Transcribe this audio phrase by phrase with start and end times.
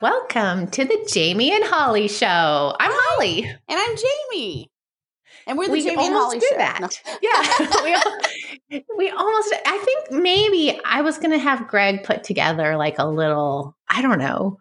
[0.00, 2.26] Welcome to the Jamie and Holly show.
[2.78, 3.44] I'm Holly.
[3.44, 4.70] And I'm Jamie.
[5.46, 6.56] And we're the we Jamie and Holly do show.
[6.58, 6.80] that.
[6.80, 6.88] No.
[7.22, 8.00] Yeah,
[8.70, 9.54] we, we almost.
[9.64, 13.76] I think maybe I was going to have Greg put together like a little.
[13.88, 14.58] I don't know,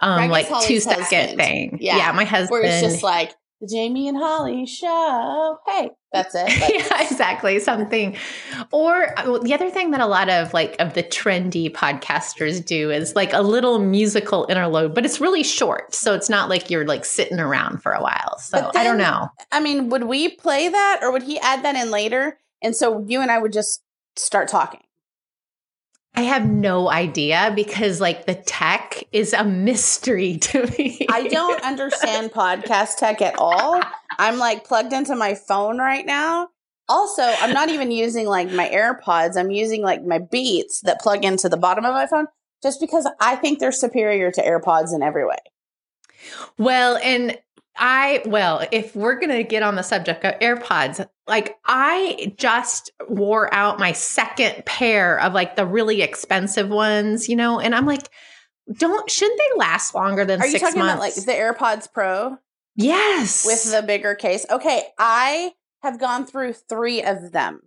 [0.00, 1.38] um, Greg like two second husband.
[1.38, 1.78] thing.
[1.80, 2.50] Yeah, Yeah, my husband.
[2.50, 3.34] Where it's just like
[3.64, 5.58] the Jamie and Holly show.
[5.66, 6.46] Hey, that's it.
[6.46, 7.58] But yeah, exactly.
[7.58, 8.16] Something.
[8.72, 12.90] Or uh, the other thing that a lot of like of the trendy podcasters do
[12.90, 15.94] is like a little musical interlude, but it's really short.
[15.94, 18.38] So it's not like you're like sitting around for a while.
[18.38, 19.28] So But I don't know.
[19.52, 22.38] I mean, would we play that or would he add that in later?
[22.62, 23.82] And so you and I would just
[24.16, 24.80] start talking.
[26.16, 31.06] I have no idea because like the tech is a mystery to me.
[31.10, 33.80] I don't understand podcast tech at all.
[34.18, 36.48] I'm like plugged into my phone right now.
[36.88, 39.36] Also, I'm not even using like my AirPods.
[39.36, 42.26] I'm using like my Beats that plug into the bottom of my phone
[42.62, 45.38] just because I think they're superior to AirPods in every way.
[46.58, 47.38] Well, and
[47.76, 52.90] I, well, if we're going to get on the subject of AirPods, like I just
[53.08, 57.86] wore out my second pair of like the really expensive ones, you know, and I'm
[57.86, 58.08] like,
[58.72, 60.94] don't, shouldn't they last longer than Are you talking months?
[60.94, 62.38] about like the AirPods Pro
[62.76, 63.44] yes.
[63.44, 64.46] with the bigger case?
[64.48, 67.60] Okay, I have gone through three of them.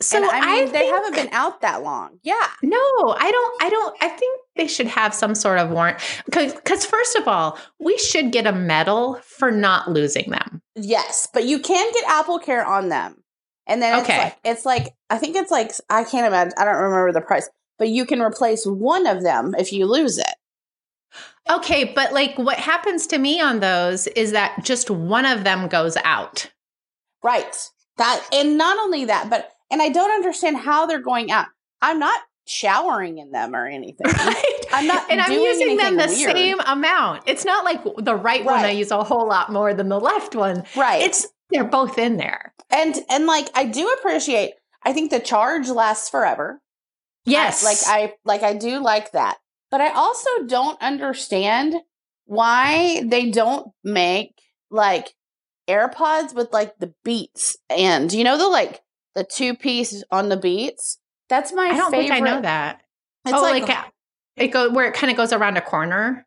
[0.00, 2.18] so and I mean, they think- haven't been out that long.
[2.22, 2.46] Yeah.
[2.62, 3.62] No, I don't.
[3.62, 3.96] I don't.
[4.00, 5.98] I think they should have some sort of warrant.
[6.26, 10.60] Because first of all, we should get a medal for not losing them.
[10.76, 13.24] Yes, but you can get Apple Care on them.
[13.66, 14.18] And then it's Okay.
[14.18, 17.48] like it's like I think it's like I can't imagine I don't remember the price,
[17.78, 20.34] but you can replace one of them if you lose it.
[21.48, 25.68] Okay, but like what happens to me on those is that just one of them
[25.68, 26.50] goes out.
[27.22, 27.56] Right.
[27.96, 31.46] That and not only that, but and I don't understand how they're going out.
[31.80, 32.20] I'm not
[32.50, 34.06] showering in them or anything.
[34.20, 34.64] Right?
[34.72, 36.36] I'm not and I'm using them the weird.
[36.36, 37.24] same amount.
[37.26, 40.34] It's not like the right, one I use a whole lot more than the left
[40.34, 40.64] one.
[40.76, 41.02] Right.
[41.02, 42.54] It's they're both in there.
[42.70, 44.52] and and like I do appreciate
[44.82, 46.60] I think the charge lasts forever.
[47.24, 47.64] Yes.
[47.64, 49.38] I- like I like I do like that.
[49.70, 51.74] But I also don't understand
[52.26, 54.34] why they don't make
[54.70, 55.14] like
[55.68, 58.82] AirPods with like the beats and you know the like
[59.14, 60.98] the two piece on the beats.
[61.30, 62.08] That's my I don't favorite.
[62.08, 62.82] think I know that.
[63.24, 63.84] It's oh, like, like, uh,
[64.36, 66.26] it go where it kind of goes around a corner.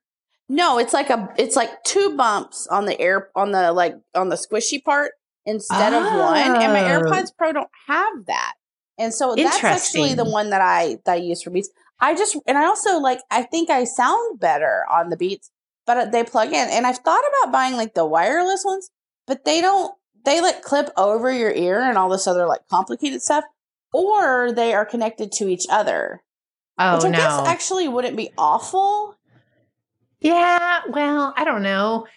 [0.50, 4.30] no, it's like a it's like two bumps on the air on the like on
[4.30, 5.12] the squishy part
[5.46, 6.38] instead of one.
[6.38, 7.02] And my Oh.
[7.02, 8.53] AirPods Pro don't have that.
[8.97, 11.70] And so that's actually the one that I that I use for beats.
[12.00, 15.50] I just and I also like I think I sound better on the beats,
[15.85, 16.70] but uh, they plug in.
[16.70, 18.90] And I've thought about buying like the wireless ones,
[19.25, 19.94] but they don't
[20.25, 23.44] they like clip over your ear and all this other like complicated stuff,
[23.93, 26.21] or they are connected to each other.
[26.77, 27.17] Oh which I no.
[27.17, 29.15] guess actually wouldn't be awful.
[30.19, 32.07] Yeah, well, I don't know.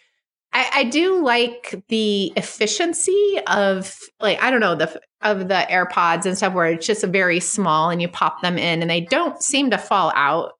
[0.52, 6.24] I, I do like the efficiency of like I don't know the of the AirPods
[6.24, 9.42] and stuff where it's just very small and you pop them in and they don't
[9.42, 10.52] seem to fall out.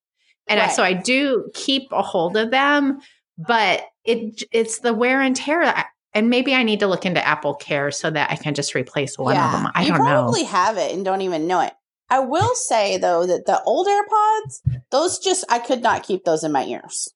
[0.49, 3.01] And I, so I do keep a hold of them,
[3.39, 5.65] but it it's the wear and tear.
[5.65, 8.75] that- And maybe I need to look into Apple Care so that I can just
[8.75, 9.71] replace one of them.
[9.75, 10.05] I you don't know.
[10.05, 11.75] You probably have it and don't even know it.
[12.09, 16.43] I will say though that the old AirPods, those just I could not keep those
[16.43, 17.13] in my ears.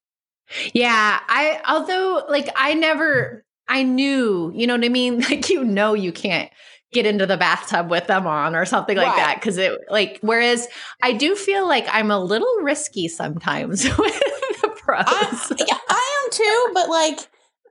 [0.75, 5.23] Yeah, I although like I never I knew, you know what I mean?
[5.31, 6.51] Like you know you can't
[6.93, 9.17] get into the bathtub with them on or something like Right.
[9.17, 10.69] that cuz it like whereas
[11.03, 14.21] I do feel like I'm a little risky sometimes with
[14.61, 15.05] the pros.
[15.07, 17.21] I, yeah, I am too, but like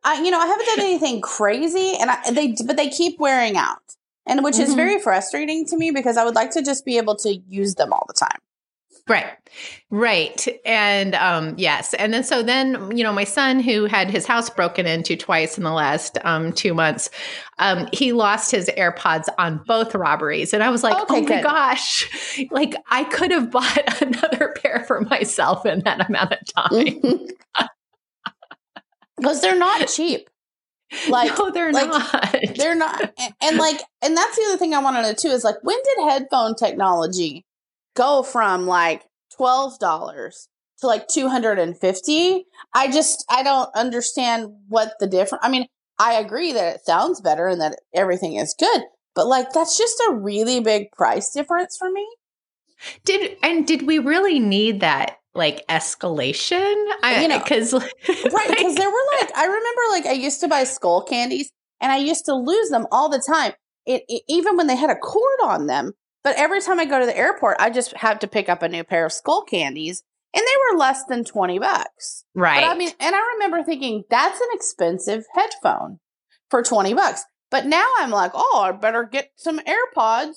[0.04, 3.58] I you know, I haven't done anything crazy and I they but they keep wearing
[3.58, 3.82] out.
[4.28, 4.76] And which is Mhm.
[4.76, 7.92] very frustrating to me because I would like to just be able to use them
[7.92, 8.38] all the time.
[9.08, 9.26] Right.
[9.90, 10.48] Right.
[10.66, 11.96] And um yes.
[11.96, 15.58] And then so then, you know, my son who had his house broken into twice
[15.58, 17.10] in the last um 2 months,
[17.58, 20.54] um he lost his AirPods on both robberies.
[20.54, 21.44] And I was like, Okay, "Oh my good.
[21.44, 22.08] gosh.
[22.52, 26.40] Like I could have bought another pair for myself in that amount of
[26.72, 27.28] time."
[29.20, 30.30] Because they're not cheap.
[31.08, 32.36] Like no, they're like, not.
[32.56, 35.28] they're not and, and like and that's the other thing i want to know too
[35.28, 37.46] is like when did headphone technology
[37.96, 39.04] go from like
[39.40, 39.78] $12
[40.80, 45.68] to like 250 i just i don't understand what the difference i mean
[46.00, 48.82] i agree that it sounds better and that everything is good
[49.14, 52.08] but like that's just a really big price difference for me
[53.06, 56.74] did and did we really need that like escalation?
[57.04, 60.48] I You know, cuz right because there were like i remember like i used to
[60.48, 63.54] buy skull candies and i used to lose them all the time
[63.86, 65.94] it, it- even when they had a cord on them
[66.24, 68.70] but every time i go to the airport i just have to pick up a
[68.70, 70.04] new pair of skull candies
[70.34, 72.24] and they were less than 20 bucks.
[72.36, 72.62] Right.
[72.62, 75.98] But I mean, and I remember thinking that's an expensive headphone
[76.52, 77.24] for 20 bucks.
[77.50, 80.36] But now I'm like, oh, I better get some AirPods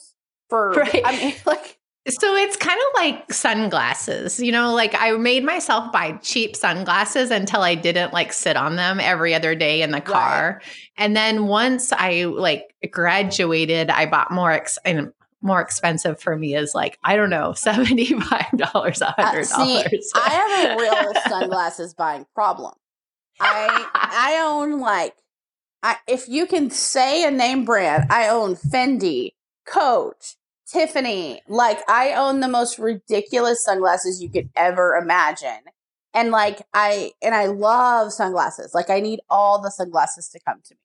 [0.48, 1.02] for, Right.
[1.04, 1.78] I mean, like,
[2.08, 7.31] So it's kind of like sunglasses, you know, like I made myself buy cheap sunglasses
[7.31, 10.60] until I didn't like sit on them every other day in the car.
[10.96, 15.12] And then once I like graduated, I bought more ex- and
[15.43, 18.22] more expensive for me is like, I don't know, $75,
[18.62, 19.44] uh, $100.
[19.44, 22.75] see, I have a real sunglasses buying problem.
[23.40, 25.14] I, I own like,
[25.84, 29.34] I, if you can say a name brand, I own Fendi,
[29.66, 30.37] Coach,
[30.72, 31.42] Tiffany.
[31.48, 35.60] Like I own the most ridiculous sunglasses you could ever imagine.
[36.14, 38.72] And like I and I love sunglasses.
[38.74, 40.80] Like I need all the sunglasses to come to me.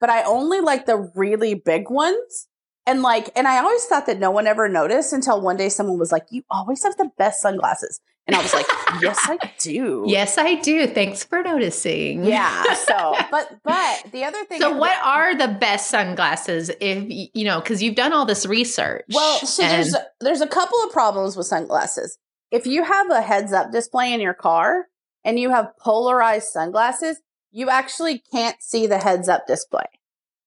[0.00, 2.48] But I only like the really big ones.
[2.86, 5.98] And like and I always thought that no one ever noticed until one day someone
[5.98, 8.66] was like, "You always have the best sunglasses." And I was like,
[9.00, 10.86] "Yes, I do." yes, I do.
[10.86, 12.24] Thanks for noticing.
[12.24, 12.62] Yeah.
[12.74, 17.04] So, but but the other thing So what are the best sunglasses if
[17.34, 19.06] you know cuz you've done all this research?
[19.12, 22.16] Well, so and- there's a, there's a couple of problems with sunglasses.
[22.52, 24.86] If you have a heads up display in your car
[25.24, 27.16] and you have polarized sunglasses,
[27.50, 29.86] you actually can't see the heads up display.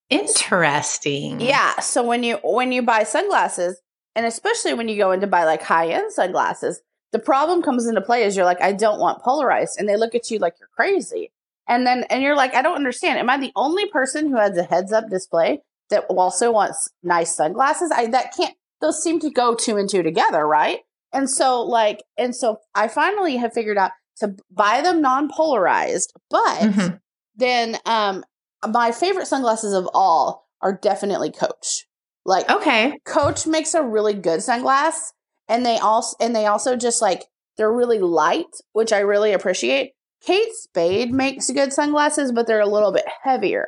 [0.09, 1.41] interesting.
[1.41, 3.81] Yeah, so when you when you buy sunglasses
[4.15, 6.81] and especially when you go in to buy like high-end sunglasses,
[7.11, 10.15] the problem comes into play is you're like I don't want polarized and they look
[10.15, 11.31] at you like you're crazy.
[11.67, 13.19] And then and you're like I don't understand.
[13.19, 17.35] Am I the only person who has a heads up display that also wants nice
[17.35, 17.91] sunglasses?
[17.95, 20.79] I that can't those seem to go two and two together, right?
[21.13, 26.59] And so like and so I finally have figured out to buy them non-polarized, but
[26.61, 26.99] Mhm.
[27.35, 28.23] then um
[28.67, 31.87] my favorite sunglasses of all are definitely Coach.
[32.25, 32.99] Like Okay.
[33.05, 35.11] Coach makes a really good sunglass
[35.47, 37.23] and they also and they also just like
[37.57, 39.93] they're really light, which I really appreciate.
[40.25, 43.67] Kate Spade makes good sunglasses, but they're a little bit heavier.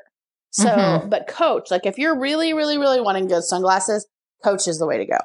[0.51, 1.09] So, Mhm.
[1.09, 4.07] but Coach, like if you're really, really, really wanting good sunglasses,
[4.44, 5.18] Coach is the way to go.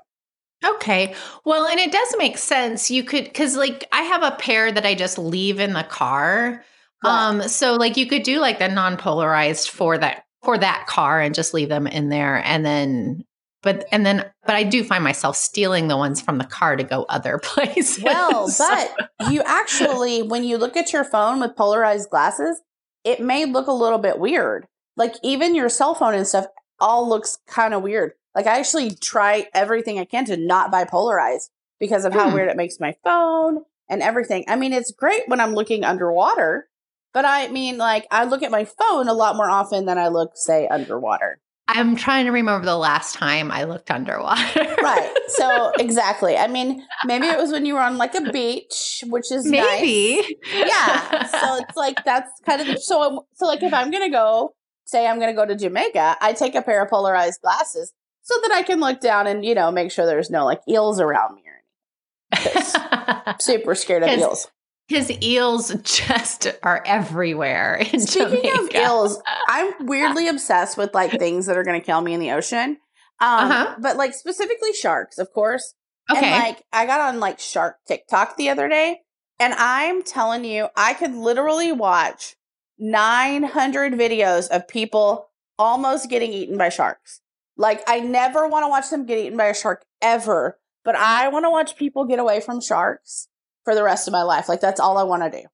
[0.65, 1.15] Okay.
[1.45, 2.91] Well, and it does make sense.
[2.91, 6.65] You could cuz like I have a pair that I just leave in the car.
[7.05, 11.35] Um so like you could do like the non-polarized for that for that car and
[11.35, 13.25] just leave them in there and then
[13.63, 16.83] but and then but I do find myself stealing the ones from the car to
[16.85, 18.03] go other places.
[18.03, 22.61] Well, but you actually, when you look at your phone with polarized glasses,
[23.05, 24.67] it may look a little bit weird.
[24.97, 26.47] Like even your cell phone and stuff
[26.81, 28.13] all looks kind of weird.
[28.35, 32.35] Like I actually try everything I can to not buy polarized because of how Hmm.
[32.35, 34.45] weird it makes my phone and everything.
[34.49, 36.69] I mean, it's great when I'm looking underwater,
[37.13, 40.09] but I mean, like I look at my phone a lot more often than I
[40.09, 41.41] look, say, underwater.
[41.69, 44.75] I'm trying to remember the last time I looked underwater.
[44.83, 45.11] Right.
[45.29, 46.37] So exactly.
[46.37, 49.81] I mean, maybe it was when you were on like a beach, which is nice.
[49.81, 50.37] Maybe.
[50.55, 54.55] yeah so it's like that's kind of so so like if i'm gonna go
[54.85, 57.93] say i'm gonna go to jamaica i take a pair of polarized glasses
[58.23, 61.01] so that i can look down and you know make sure there's no like eels
[61.01, 64.49] around me or anything super scared of eels
[64.89, 71.47] His eels just are everywhere in speaking of eels i'm weirdly obsessed with like things
[71.47, 72.79] that are gonna kill me in the ocean
[73.21, 73.75] um Uh-huh.
[73.81, 75.75] but like specifically sharks of course
[76.11, 76.27] Okay.
[76.27, 78.99] And like I got on like Shark TikTok the other day,
[79.39, 82.35] and I'm telling you, I could literally watch
[82.77, 85.29] 900 videos of people
[85.59, 87.21] almost getting eaten by sharks.
[87.57, 91.29] Like I never want to watch them get eaten by a shark ever, but I
[91.29, 93.29] want to watch people get away from sharks
[93.65, 94.49] for the rest of my life.
[94.49, 95.47] Like that's all I want to do.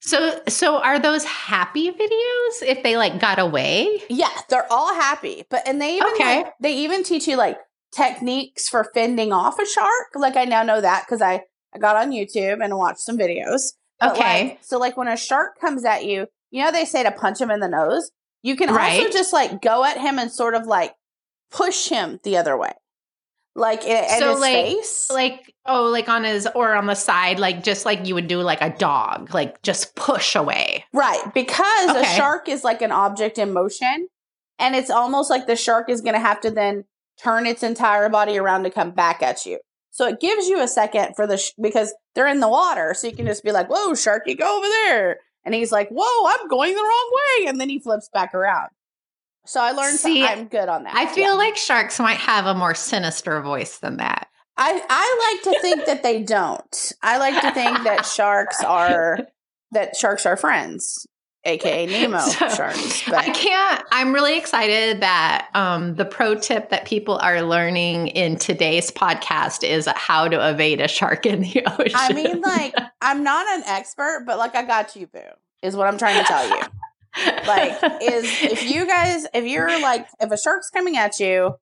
[0.00, 4.02] so so are those happy videos if they like got away?
[4.08, 6.36] Yeah, they're all happy, but and they even Okay.
[6.44, 7.58] like, they even teach you like
[7.94, 10.08] techniques for fending off a shark.
[10.14, 11.42] Like I now know that because I
[11.74, 13.72] I got on YouTube and watched some videos.
[14.00, 14.44] But, Okay.
[14.48, 17.40] like, so like when a shark comes at you, you know they say to punch
[17.40, 18.10] him in the nose.
[18.42, 20.94] You can also just like go at him and sort of like
[21.50, 22.72] push him the other way,
[23.56, 25.10] like in, in So, his like- face.
[25.10, 28.40] Like oh like on his or on the side like just like you would do
[28.40, 30.84] like a dog like just push away.
[30.92, 34.08] Right, because a shark is like an object in motion,
[34.58, 36.84] and it's almost like the shark is going to have to then
[37.22, 39.58] turn its entire body around to come back at you.
[39.90, 43.06] So it gives you a second for the sh- because they're in the water, so
[43.08, 46.46] you can just be like, "Whoa, sharky, go over there," and he's like, "Whoa, I'm
[46.48, 48.68] going the wrong way," and then he flips back around.
[49.46, 50.94] So I learned See, I'm good on that.
[50.94, 51.32] I feel Yeah.
[51.34, 54.28] like sharks might have a more sinister voice than that.
[54.56, 56.92] I I like to think that they don't.
[57.02, 59.18] I like to think that sharks are
[59.72, 61.06] that sharks are friends.
[61.44, 63.08] aka Nemo So, sharks.
[63.08, 63.84] I can't.
[63.92, 69.62] I'm really excited that um, the pro tip that people are learning in today's podcast
[69.62, 71.92] is how to evade a shark in the ocean.
[71.94, 75.20] I mean, like, I'm not an expert, but like, I got you, boo.
[75.62, 76.62] Is what I'm trying to tell you.
[77.46, 81.54] Like is if you guys if you're like if a shark's coming at you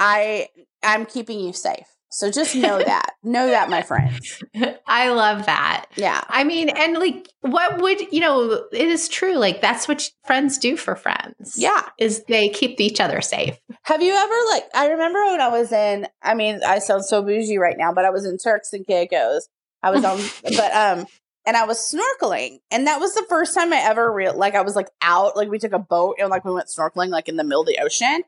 [0.00, 0.48] i
[0.82, 4.42] i'm keeping you safe so just know that know that my friends
[4.86, 5.86] I love that.
[5.96, 8.66] yeah I mean, and like, what would you know?
[8.70, 9.34] It is true.
[9.36, 11.54] Like, that's what friends do for friends.
[11.56, 13.56] yeah is they keep each other safe.
[13.84, 17.22] have you ever like i remember when i was in i mean i sound so
[17.22, 19.48] bougie right now but i was in turks and caicos
[19.82, 20.18] i was on
[20.56, 21.06] but um
[21.46, 24.60] and i was snorkeling and that was the first time i ever real like i
[24.60, 27.36] was like out like we took a boat and like we went snorkeling like in
[27.36, 28.22] the middle of the ocean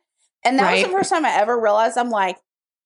[0.45, 2.37] and that was the first time i ever realized i'm like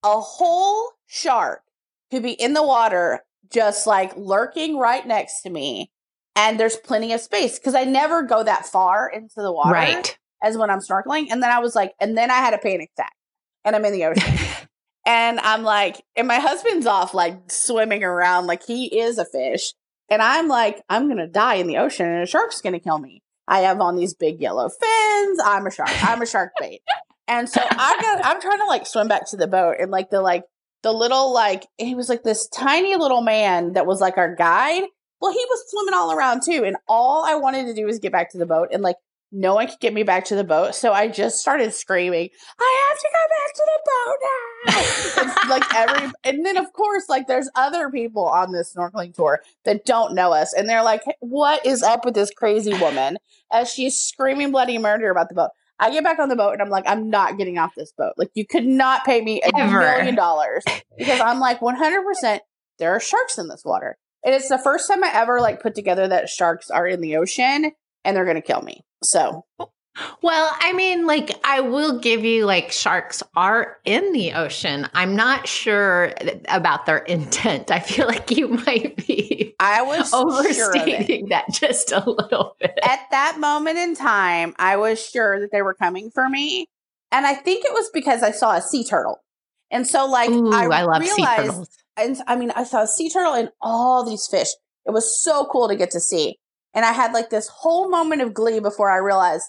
[0.04, 1.62] a whole shark
[2.10, 3.20] could be in the water
[3.50, 5.90] just like lurking right next to me
[6.36, 10.18] and there's plenty of space because i never go that far into the water Right.
[10.42, 11.26] as when I'm snorkeling.
[11.32, 13.12] And then I was like, and then I had a panic attack
[13.64, 14.38] and I'm in the ocean.
[15.06, 19.72] and I'm like, and my husband's off like swimming around like he is a fish.
[20.10, 22.80] And I'm like, I'm going to die in the ocean and a shark's going to
[22.80, 23.22] kill me.
[23.46, 25.40] I have on these big yellow fins.
[25.44, 25.90] I'm a shark.
[26.04, 26.80] I'm a shark bait.
[27.26, 30.10] And so I got, I'm trying to like swim back to the boat and like
[30.10, 30.44] the, like
[30.82, 34.84] the little, like, he was like this tiny little man that was like our guide.
[35.20, 36.64] Well, he was swimming all around too.
[36.64, 38.96] And all I wanted to do was get back to the boat and like,
[39.30, 40.74] no one could get me back to the boat.
[40.74, 45.32] So I just started screaming, I have to go back to the boat now.
[45.38, 49.40] It's like every, and then of course, like there's other people on this snorkeling tour
[49.64, 50.52] that don't know us.
[50.52, 53.18] And they're like, what is up with this crazy woman
[53.52, 55.50] as she's screaming bloody murder about the boat?
[55.78, 58.14] I get back on the boat and I'm like, I'm not getting off this boat.
[58.16, 59.78] Like, you could not pay me a Ever.
[59.78, 60.64] million dollars
[60.96, 62.40] because I'm like, 100%
[62.78, 63.96] there are sharks in this water.
[64.24, 67.16] And it's the first time I ever like put together that sharks are in the
[67.16, 67.72] ocean
[68.08, 68.80] and they're going to kill me.
[69.02, 69.44] So,
[70.22, 74.88] Well, I mean, like, I will give you, like, sharks are in the ocean.
[74.94, 76.12] I'm not sure
[76.48, 77.70] about their intent.
[77.70, 82.78] I feel like you might be I was sure overstating that just a little bit.
[82.82, 86.66] At that moment in time, I was sure that they were coming for me.
[87.10, 89.18] And I think it was because I saw a sea turtle.
[89.70, 91.68] And so, like, Ooh, I, I, love sea realized, turtles.
[91.96, 94.48] and I mean, I saw a sea turtle and all these fish.
[94.86, 96.38] It was so cool to get to see.
[96.78, 99.46] And I had like this whole moment of glee before I realized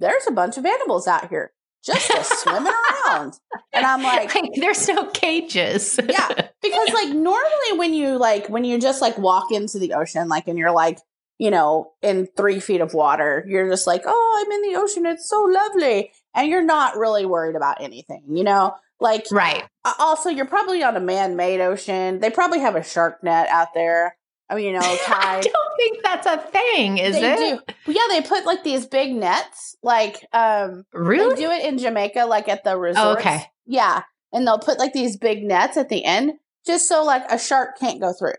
[0.00, 1.52] there's a bunch of animals out here
[1.84, 2.10] just
[2.42, 2.72] swimming
[3.06, 3.34] around.
[3.72, 5.96] And I'm like, Like, there's no cages.
[6.08, 10.28] yeah because like normally when you like when you just like walk into the ocean
[10.28, 10.98] like and you're like
[11.38, 15.06] you know in three feet of water you're just like oh i'm in the ocean
[15.06, 19.64] it's so lovely and you're not really worried about anything you know like right.
[19.98, 24.16] also you're probably on a man-made ocean they probably have a shark net out there
[24.48, 27.66] i mean you know I tied don't think that's a thing, is they it?
[27.86, 31.34] do yeah they put like these big nets like um Really?
[31.34, 33.20] they do it in Jamaica, like at the resorts.
[33.20, 33.44] okay.
[33.66, 34.02] Yeah.
[34.32, 36.32] And they'll put like these big nets at the end
[36.66, 38.34] just so like a shark can't go through.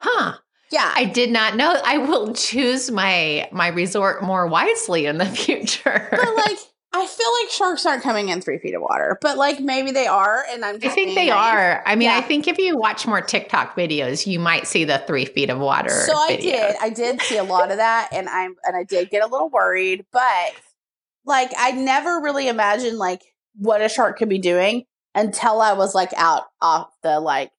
[0.00, 0.34] Huh.
[0.70, 0.92] Yeah.
[0.94, 1.74] I did not know.
[1.84, 6.08] I will choose my my resort more wisely in the future.
[6.10, 6.58] but like,
[6.92, 10.08] I feel like sharks aren't coming in three feet of water, but like maybe they
[10.08, 10.44] are.
[10.50, 11.82] And I'm I think they are.
[11.86, 15.24] I mean, I think if you watch more TikTok videos, you might see the three
[15.24, 15.90] feet of water.
[15.90, 16.76] So I did.
[16.80, 19.48] I did see a lot of that and I'm and I did get a little
[19.48, 20.52] worried, but
[21.24, 23.22] like I never really imagined like
[23.54, 27.52] what a shark could be doing until I was like out off the like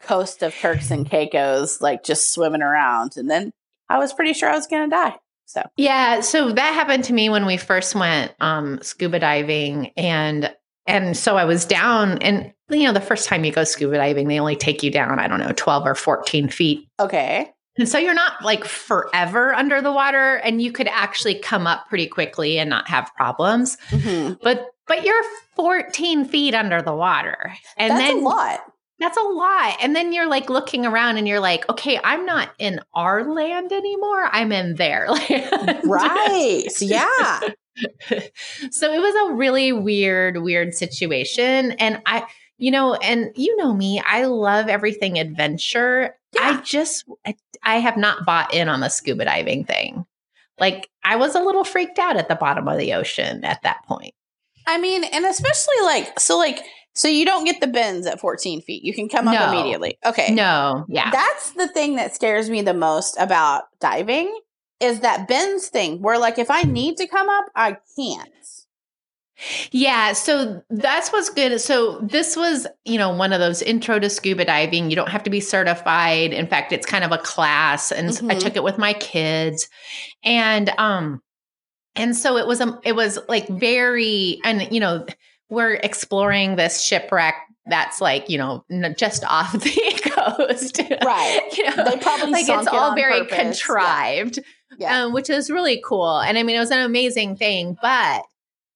[0.00, 3.16] coast of Turks and Caicos, like just swimming around.
[3.16, 3.50] And then
[3.88, 5.16] I was pretty sure I was gonna die.
[5.48, 5.62] So.
[5.78, 10.54] Yeah, so that happened to me when we first went um, scuba diving, and
[10.86, 14.28] and so I was down, and you know, the first time you go scuba diving,
[14.28, 17.50] they only take you down, I don't know, twelve or fourteen feet, okay.
[17.78, 21.88] and so you're not like forever under the water, and you could actually come up
[21.88, 25.24] pretty quickly and not have problems, hmm but but you're
[25.56, 28.60] fourteen feet under the water, and That's then a lot.
[28.98, 29.76] That's a lot.
[29.80, 33.72] And then you're like looking around and you're like, okay, I'm not in our land
[33.72, 34.28] anymore.
[34.32, 35.80] I'm in their land.
[35.84, 36.66] Right.
[36.80, 37.40] Yeah.
[38.70, 41.72] so it was a really weird, weird situation.
[41.72, 42.24] And I,
[42.56, 46.16] you know, and you know me, I love everything adventure.
[46.40, 50.06] I just, I, I have not bought in on the scuba diving thing.
[50.58, 53.84] Like I was a little freaked out at the bottom of the ocean at that
[53.86, 54.14] point.
[54.66, 56.58] I mean, and especially like so like
[56.94, 58.82] so you don't get the bends at 14 feet.
[58.82, 59.32] You can come No.
[59.32, 59.98] up immediately.
[60.04, 60.34] Okay.
[60.34, 61.10] No, yeah.
[61.10, 64.36] That's the thing that scares me the most about diving
[64.80, 68.28] is that bends thing where like if I need to come up, I can't.
[69.70, 71.60] Yeah, so that's what's good.
[71.60, 74.90] So this was, you know, one of those intro to scuba diving.
[74.90, 76.32] You don't have to be certified.
[76.32, 78.30] In fact, it's kind of a class and mm-hmm.
[78.32, 79.68] I took it with my kids.
[80.24, 81.22] And um
[81.94, 85.06] and so it was um it was like very and you know,
[85.50, 87.34] we're exploring this shipwreck
[87.66, 88.64] that's like you know
[88.96, 93.36] just off the coast right you know they probably like it's all very purpose.
[93.36, 94.44] contrived yeah.
[94.78, 95.04] yeah.
[95.04, 98.22] Um, which is really cool and i mean it was an amazing thing but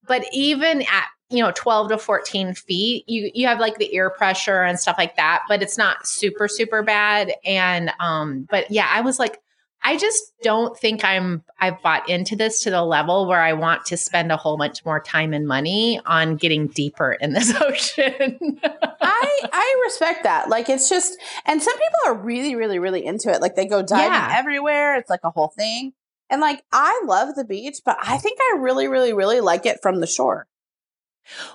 [0.07, 4.11] but even at you know 12 to 14 feet you you have like the ear
[4.11, 8.89] pressure and stuff like that but it's not super super bad and um but yeah
[8.91, 9.39] i was like
[9.85, 13.85] i just don't think i'm i've bought into this to the level where i want
[13.87, 18.61] to spend a whole bunch more time and money on getting deeper in this ocean.
[19.01, 20.49] I i respect that.
[20.49, 23.41] Like it's just and some people are really really really into it.
[23.41, 24.35] Like they go diving yeah.
[24.37, 24.97] everywhere.
[24.97, 25.93] It's like a whole thing.
[26.33, 29.81] And like, I love the beach, but I think I really, really, really like it
[29.83, 30.47] from the shore.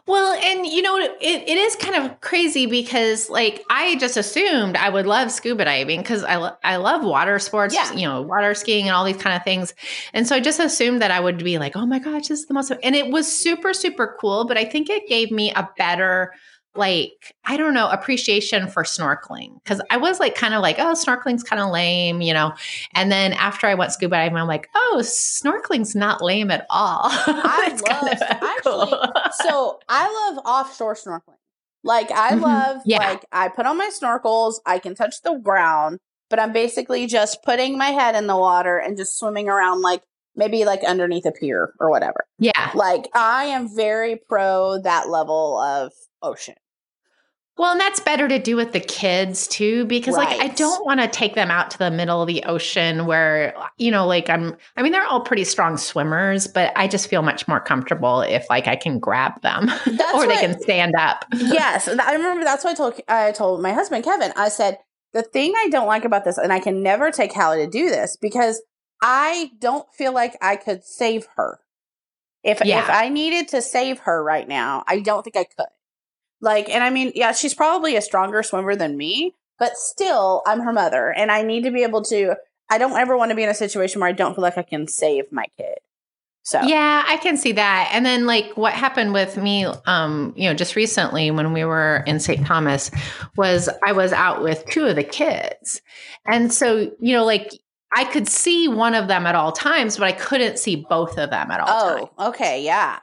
[0.05, 4.75] Well, and you know, it, it is kind of crazy because like I just assumed
[4.75, 7.91] I would love scuba diving because I, lo- I love water sports, yeah.
[7.93, 9.73] you know, water skiing and all these kind of things.
[10.13, 12.45] And so I just assumed that I would be like, oh my gosh, this is
[12.47, 14.45] the most, and it was super, super cool.
[14.45, 16.33] But I think it gave me a better
[16.77, 20.93] like I don't know appreciation for snorkeling because I was like kind of like oh
[20.93, 22.53] snorkeling's kind of lame you know
[22.93, 27.01] and then after I went scuba diving I'm like oh snorkeling's not lame at all.
[27.09, 29.11] I love actually cool.
[29.45, 31.35] so I love offshore snorkeling.
[31.83, 32.41] Like I mm-hmm.
[32.41, 32.99] love yeah.
[32.99, 37.43] like I put on my snorkels I can touch the ground but I'm basically just
[37.43, 40.01] putting my head in the water and just swimming around like
[40.35, 42.25] maybe like underneath a pier or whatever.
[42.39, 42.71] Yeah.
[42.75, 45.91] Like I am very pro that level of
[46.21, 46.55] ocean.
[47.57, 50.37] Well, and that's better to do with the kids too, because right.
[50.37, 53.55] like I don't want to take them out to the middle of the ocean where,
[53.77, 57.23] you know, like I'm, I mean, they're all pretty strong swimmers, but I just feel
[57.23, 59.69] much more comfortable if like I can grab them
[60.13, 61.25] or they can stand up.
[61.33, 61.87] yes.
[61.87, 64.77] I remember that's what I told, I told my husband, Kevin, I said,
[65.13, 67.89] the thing I don't like about this, and I can never take Hallie to do
[67.89, 68.61] this because
[69.01, 71.59] I don't feel like I could save her.
[72.43, 72.83] If, yeah.
[72.83, 75.67] if I needed to save her right now, I don't think I could.
[76.41, 80.61] Like, and I mean, yeah, she's probably a stronger swimmer than me, but still, I'm
[80.61, 82.35] her mother, and I need to be able to.
[82.69, 84.63] I don't ever want to be in a situation where I don't feel like I
[84.63, 85.77] can save my kid.
[86.47, 87.89] So yeah, I can see that.
[87.91, 92.05] And then like what happened with me, um, you know, just recently when we were
[92.07, 92.45] in St.
[92.47, 92.89] Thomas,
[93.35, 95.81] was I was out with two of the kids,
[96.25, 97.51] and so you know, like
[97.93, 101.31] I could see one of them at all times, but I couldn't see both of
[101.31, 102.35] them at all oh, times.
[102.35, 102.99] okay, yeah.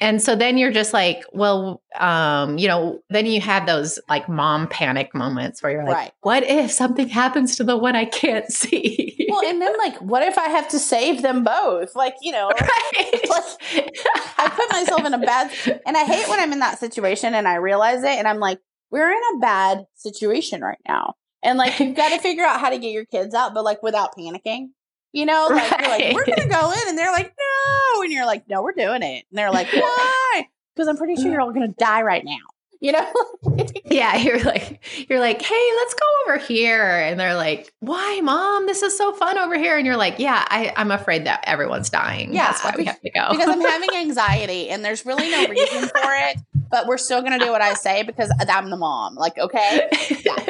[0.00, 4.28] And so then you're just like, well, um, you know, then you have those like
[4.28, 6.12] mom panic moments where you're like, right.
[6.22, 9.26] what if something happens to the one I can't see?
[9.28, 11.94] Well, and then like, what if I have to save them both?
[11.94, 13.28] Like, you know, right.
[13.28, 13.96] like,
[14.36, 15.52] I put myself in a bad,
[15.86, 18.58] and I hate when I'm in that situation and I realize it and I'm like,
[18.90, 21.14] we're in a bad situation right now.
[21.42, 23.82] And like, you've got to figure out how to get your kids out, but like
[23.82, 24.68] without panicking.
[25.12, 25.80] You know, like right.
[25.80, 28.72] you're like, we're gonna go in, and they're like, no, and you're like, no, we're
[28.72, 30.48] doing it, and they're like, why?
[30.74, 32.36] Because I'm pretty sure you're all gonna die right now.
[32.80, 33.12] You know?
[33.86, 38.66] yeah, you're like, you're like, hey, let's go over here, and they're like, why, mom?
[38.66, 41.88] This is so fun over here, and you're like, yeah, I, I'm afraid that everyone's
[41.88, 42.34] dying.
[42.34, 45.46] Yeah, that's why we have to go because I'm having anxiety, and there's really no
[45.46, 46.38] reason for it,
[46.70, 49.14] but we're still gonna do what I say because I'm the mom.
[49.14, 49.88] Like, okay,
[50.24, 50.46] yeah.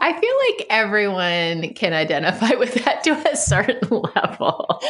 [0.00, 4.80] I feel like everyone can identify with that to a certain level.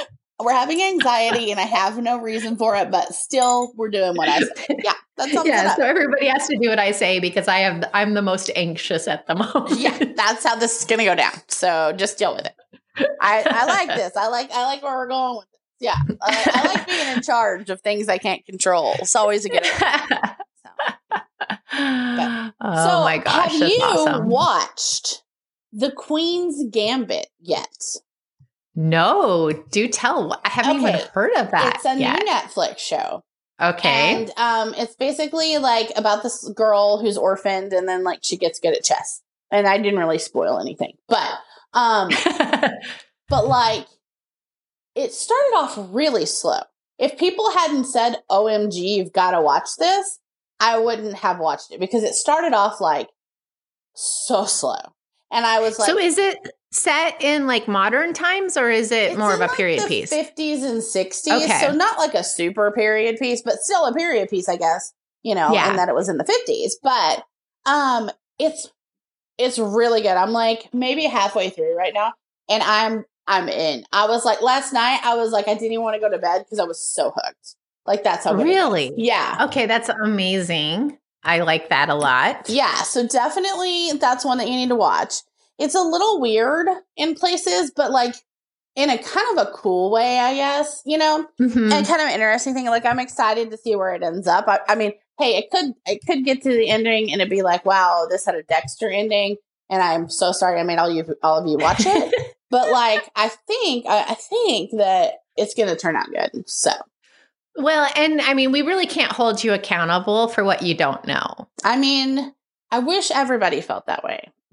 [0.40, 4.28] We're having anxiety and I have no reason for it, but still we're doing what
[4.28, 4.66] I say.
[4.84, 4.92] Yeah.
[5.16, 8.22] That's yeah, so everybody has to do what I say because I have I'm the
[8.22, 9.80] most anxious at the moment.
[9.80, 11.32] Yeah, that's how this is gonna go down.
[11.48, 12.54] So just deal with it.
[13.20, 14.16] I, I like this.
[14.16, 15.60] I like I like where we're going with this.
[15.80, 15.96] Yeah.
[16.22, 18.94] I, I like being in charge of things I can't control.
[19.00, 20.36] It's always a good idea.
[20.62, 20.70] So.
[21.10, 23.58] But, oh so my gosh!
[23.58, 24.28] Have you awesome.
[24.28, 25.22] watched
[25.72, 27.96] The Queen's Gambit yet?
[28.80, 30.40] No, do tell.
[30.44, 30.94] I haven't okay.
[30.94, 31.74] even heard of that.
[31.74, 32.22] It's a yet.
[32.22, 33.24] new Netflix show.
[33.60, 34.14] Okay.
[34.14, 38.60] And um, it's basically like about this girl who's orphaned and then like she gets
[38.60, 39.20] good at chess.
[39.50, 40.92] And I didn't really spoil anything.
[41.08, 41.28] But
[41.74, 42.10] um
[43.28, 43.88] but like
[44.94, 46.60] it started off really slow.
[47.00, 50.20] If people hadn't said, OMG, you've got to watch this,
[50.60, 53.08] I wouldn't have watched it because it started off like
[53.94, 54.78] so slow.
[55.32, 56.38] And I was like So is it
[56.70, 60.12] set in like modern times or is it more of a like period piece?
[60.12, 61.44] 50s and 60s.
[61.44, 61.60] Okay.
[61.60, 65.34] So not like a super period piece, but still a period piece, I guess, you
[65.34, 65.70] know, yeah.
[65.70, 66.72] and that it was in the 50s.
[66.82, 67.24] But
[67.70, 68.70] um it's
[69.38, 70.16] it's really good.
[70.16, 72.12] I'm like maybe halfway through right now
[72.48, 73.84] and I'm I'm in.
[73.92, 76.18] I was like last night I was like I didn't even want to go to
[76.18, 77.56] bed because I was so hooked.
[77.86, 78.56] Like that's how good it is.
[78.56, 78.92] Really?
[78.96, 79.46] Yeah.
[79.48, 80.98] Okay, that's amazing.
[81.24, 82.48] I like that a lot.
[82.48, 85.22] Yeah, so definitely that's one that you need to watch.
[85.58, 88.14] It's a little weird in places, but like
[88.76, 91.26] in a kind of a cool way, I guess, you know?
[91.40, 91.72] Mhm.
[91.72, 92.66] And kind of interesting thing.
[92.66, 94.46] Like I'm excited to see where it ends up.
[94.46, 97.42] I, I mean, hey, it could it could get to the ending and it'd be
[97.42, 99.36] like, wow, this had a Dexter ending,
[99.68, 102.36] and I'm so sorry I made all you all of you watch it.
[102.50, 106.48] but like, I think I, I think that it's gonna turn out good.
[106.48, 106.70] So
[107.56, 111.48] Well, and I mean, we really can't hold you accountable for what you don't know.
[111.64, 112.32] I mean,
[112.70, 114.30] I wish everybody felt that way.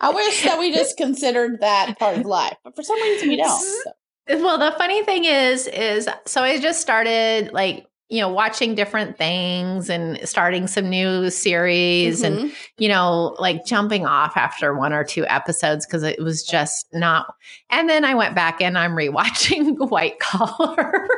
[0.00, 3.36] I wish that we just considered that part of life, but for some reason we
[3.36, 3.62] don't.
[4.28, 4.38] So.
[4.38, 9.18] Well, the funny thing is, is so I just started like, you know, watching different
[9.18, 12.54] things and starting some new series and, Mhm.
[12.78, 17.34] you know, like jumping off after one or two episodes because it was just not.
[17.68, 21.08] And then I went back and I'm rewatching White Collar.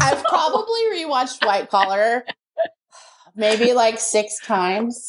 [0.00, 2.24] I've probably rewatched White Collar
[3.36, 5.08] maybe like six times.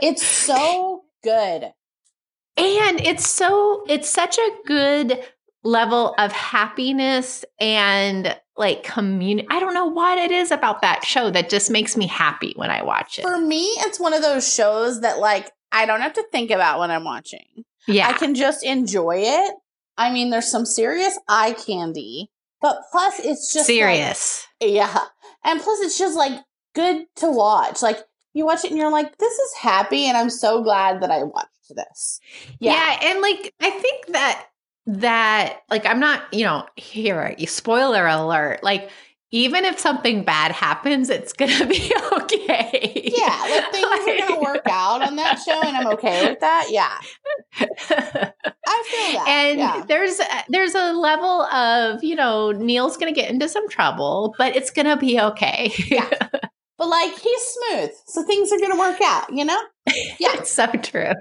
[0.00, 1.72] It's so good.
[2.56, 5.20] And it's so, it's such a good
[5.62, 9.46] level of happiness and like community.
[9.50, 12.70] I don't know what it is about that show that just makes me happy when
[12.70, 13.22] I watch it.
[13.22, 16.78] For me, it's one of those shows that like I don't have to think about
[16.78, 17.64] when I'm watching.
[17.86, 18.08] yeah.
[18.08, 19.54] I can just enjoy it.
[19.98, 22.30] I mean, there's some serious eye candy,
[22.62, 24.46] but plus it's just like- serious.
[24.60, 24.96] yeah.
[25.44, 26.40] And plus it's just like
[26.74, 27.82] good to watch.
[27.82, 27.98] Like
[28.32, 31.22] you watch it and you're like, this is happy and I'm so glad that I
[31.24, 32.20] watched this.
[32.60, 32.98] yeah.
[33.02, 34.46] And like, I think that,
[34.86, 38.62] that, like, I'm not, you know, here, spoiler alert.
[38.62, 38.90] Like,
[39.32, 43.12] even if something bad happens, it's going to be okay.
[43.16, 46.68] Yeah, like things are gonna work out on that show, and I'm okay with that.
[46.70, 46.98] Yeah,
[47.58, 49.26] I feel that.
[49.28, 49.84] and yeah.
[49.86, 54.70] there's there's a level of you know Neal's gonna get into some trouble, but it's
[54.70, 55.72] gonna be okay.
[55.88, 56.08] Yeah.
[56.78, 59.32] but like he's smooth, so things are gonna work out.
[59.32, 59.60] You know?
[60.18, 60.30] Yeah.
[60.34, 61.12] it's so true.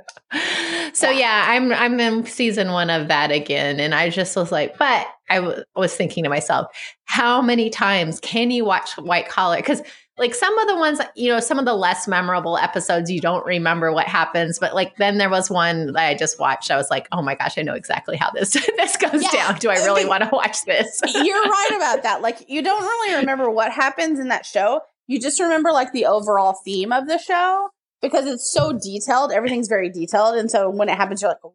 [0.93, 1.17] So Yeah.
[1.19, 1.45] yeah.
[1.49, 5.35] I'm I'm in season one of that again, and I just was like, but I
[5.35, 6.67] w- was thinking to myself,
[7.05, 9.57] how many times can you watch White Collar?
[9.57, 9.81] Because
[10.17, 13.45] like some of the ones, you know, some of the less memorable episodes, you don't
[13.45, 14.59] remember what happens.
[14.59, 16.71] But like then there was one that I just watched.
[16.71, 19.31] I was like, oh my gosh, I know exactly how this this goes Yeah.
[19.31, 19.55] down.
[19.59, 21.01] Do I really want to watch this?
[21.13, 22.21] You're right about that.
[22.21, 24.81] Like you don't really remember what happens in that show.
[25.07, 27.69] You just remember like the overall theme of the show
[28.01, 29.31] because it's so detailed.
[29.31, 31.53] Everything's very detailed, and so when it happens, you're like, "Oh."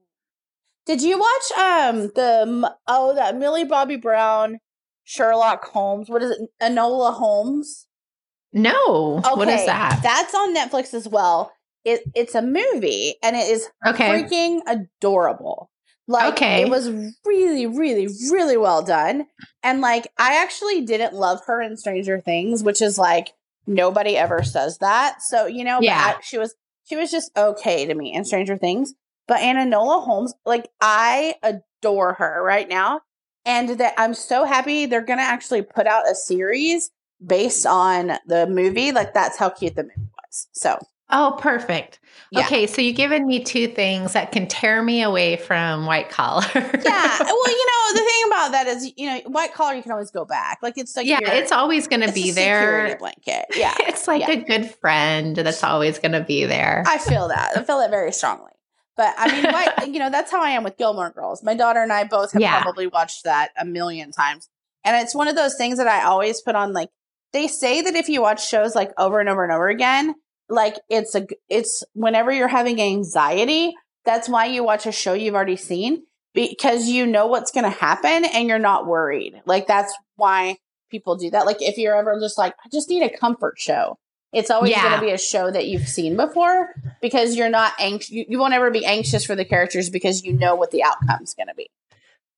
[0.87, 4.59] "Did you watch um the oh that Millie Bobby Brown
[5.05, 6.09] Sherlock Holmes?
[6.09, 6.49] What is it?
[6.63, 7.87] Enola Holmes."
[8.53, 9.21] No.
[9.35, 10.01] What is that?
[10.03, 11.53] That's on Netflix as well.
[11.85, 14.09] It it's a movie and it is Okay.
[14.09, 15.71] freaking adorable.
[16.09, 16.63] Like Okay.
[16.63, 16.91] it was
[17.25, 19.27] really, really, really well done.
[19.63, 23.33] And like I actually didn't love her in Stranger Things, which is like
[23.71, 25.23] nobody ever says that.
[25.23, 26.15] So, you know, Yeah.
[26.17, 26.55] I- she was
[26.85, 28.95] she was just okay to me in Stranger Things.
[29.29, 33.01] But Anna Nola Holmes, like I adore her right now.
[33.47, 36.91] And that I'm so happy they're gonna actually put out a series
[37.25, 38.93] based on the movie.
[38.93, 40.49] Like that's how cute the movie was.
[40.53, 40.79] So
[41.12, 41.99] Oh, perfect.
[42.33, 42.40] Yeah.
[42.46, 46.44] Okay, so you've given me two things that can tear me away from white collar.
[46.55, 46.62] yeah.
[47.20, 50.11] Well, you know, the thing about that is, you know, white collar you can always
[50.12, 50.59] go back.
[50.62, 52.96] Like it's like yeah, your- it's always going to be a there.
[52.99, 53.46] blanket.
[53.57, 53.75] Yeah.
[53.81, 54.31] It's like Yeah.
[54.33, 56.85] a good friend that's always going to be there.
[56.87, 57.57] I feel that.
[57.57, 58.53] I feel it very strongly.
[58.96, 61.42] But I mean, white, you know, that's how I am with Gilmore Girls.
[61.42, 62.62] My daughter and I both have Yeah.
[62.62, 64.49] probably watched that a million times.
[64.85, 66.90] And it's one of those things that I always put on like
[67.33, 70.14] they say that if you watch shows like over and over and over again,
[70.51, 73.73] like it's a it's whenever you're having anxiety,
[74.05, 76.03] that's why you watch a show you've already seen
[76.35, 79.41] because you know what's going to happen and you're not worried.
[79.47, 80.57] Like that's why
[80.91, 81.47] people do that.
[81.47, 83.99] Like if you're ever just like I just need a comfort show.
[84.33, 84.83] It's always Yeah.
[84.83, 86.69] going to be a show that you've seen before
[87.03, 88.11] because you're not anxious.
[88.11, 91.35] You, you won't ever be anxious for the characters because you know what the outcome's
[91.35, 91.69] going to be.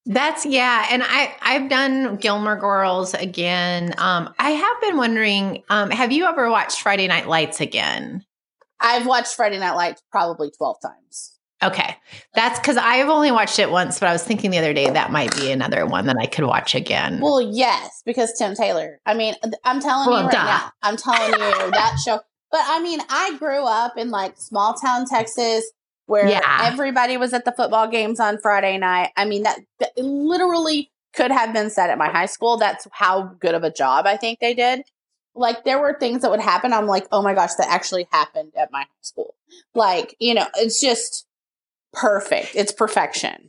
[0.04, 3.94] That's yeah, and I I've done Gilmore Girls again.
[3.98, 8.24] Um, I have been wondering, um, have you ever watched Friday Night Lights again?
[8.80, 11.38] I've watched Friday Night Lights probably 12 times.
[11.62, 11.96] Okay,
[12.34, 15.12] that's because I've only watched it once, but I was thinking the other day that
[15.12, 17.20] might be another one that I could watch again.
[17.20, 18.98] Well, yes, because Tim Taylor.
[19.06, 20.44] I mean, I'm telling Well, you right duh.
[20.44, 20.72] now.
[20.82, 22.18] I'm telling you that show.
[22.50, 25.70] But I mean, I grew up in like small town Texas
[26.12, 26.68] where Yeah.
[26.70, 29.12] everybody was at the football games on Friday night.
[29.16, 32.58] I mean, that, that literally could have been said at my high school.
[32.58, 34.82] That's how good of a job I think they did.
[35.34, 36.74] Like there were things that would happen.
[36.74, 39.34] I'm like, oh my gosh, that actually happened at my high school.
[39.74, 41.26] Like, you know, it's just
[41.94, 42.50] perfect.
[42.54, 43.48] It's perfection.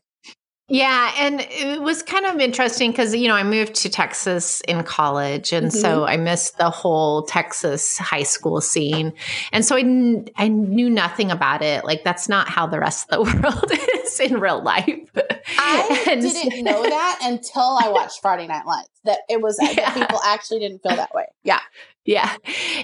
[0.73, 4.81] Yeah, and it was kind of interesting because you know I moved to Texas in
[4.81, 5.77] college, and mm-hmm.
[5.77, 9.13] so I missed the whole Texas high school scene,
[9.51, 11.85] and so I kn- I knew nothing about it.
[11.85, 13.71] Like that's not how the rest of the world
[14.03, 15.11] is in real life.
[15.59, 18.89] I and didn't know that until I watched Friday Night Lights.
[19.03, 19.75] That it was yeah.
[19.75, 21.25] that people actually didn't feel that way.
[21.43, 21.59] Yeah.
[22.05, 22.35] Yeah.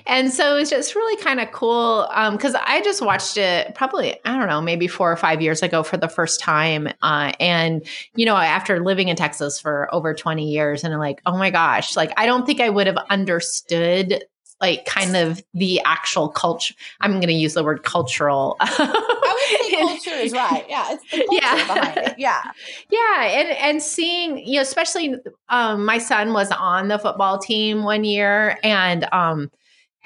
[0.06, 3.76] And so it was just really kind of cool because um, I just watched it
[3.76, 6.88] probably, I don't know, maybe four or five years ago for the first time.
[7.02, 11.22] Uh, and, you know, after living in Texas for over 20 years, and I'm like,
[11.26, 14.24] oh my gosh, like I don't think I would have understood
[14.62, 16.74] like kind of the actual culture.
[17.02, 18.58] I'm going to use the word cultural.
[18.60, 20.66] I would say culture is right.
[20.68, 21.56] Yeah, it's the culture yeah.
[21.56, 22.16] behind it.
[22.18, 22.52] Yeah,
[22.90, 25.16] yeah, and and seeing you know, especially
[25.50, 29.52] um, my son was on the football team one year, and um,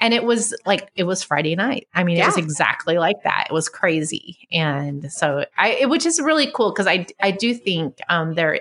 [0.00, 1.88] and it was like it was Friday night.
[1.94, 2.24] I mean, yeah.
[2.24, 3.46] it was exactly like that.
[3.50, 7.54] It was crazy, and so I, it, which is really cool because I I do
[7.54, 8.60] think um there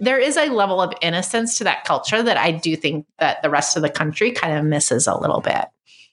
[0.00, 3.50] there is a level of innocence to that culture that I do think that the
[3.50, 5.66] rest of the country kind of misses a little bit.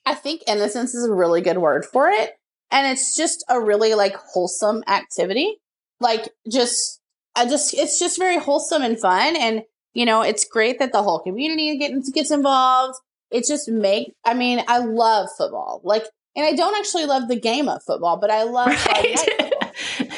[0.06, 2.32] I think innocence is a really good word for it.
[2.70, 5.56] And it's just a really like wholesome activity.
[5.98, 7.00] Like just,
[7.34, 9.36] I just, it's just very wholesome and fun.
[9.36, 9.62] And,
[9.92, 12.98] you know, it's great that the whole community gets, gets involved.
[13.30, 15.80] It just make, I mean, I love football.
[15.84, 16.04] Like,
[16.36, 19.52] and I don't actually love the game of football, but I love right?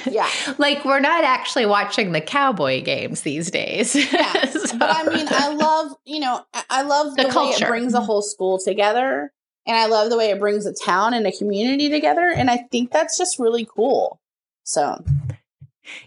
[0.11, 0.29] yeah.
[0.59, 3.95] like we're not actually watching the cowboy games these days.
[4.13, 4.45] Yeah.
[4.47, 4.79] so.
[4.79, 7.99] But I mean, I love, you know, I love the, the way it brings a
[7.99, 8.07] mm-hmm.
[8.07, 9.33] whole school together.
[9.67, 12.29] And I love the way it brings a town and a community together.
[12.29, 14.21] And I think that's just really cool.
[14.65, 15.05] So